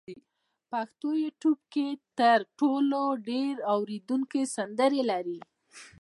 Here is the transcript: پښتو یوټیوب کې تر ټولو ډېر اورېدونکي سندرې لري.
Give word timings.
پښتو 0.71 1.07
یوټیوب 1.23 1.59
کې 1.73 1.87
تر 2.19 2.39
ټولو 2.59 3.01
ډېر 3.29 3.53
اورېدونکي 3.73 4.41
سندرې 4.55 5.01
لري. 5.11 5.39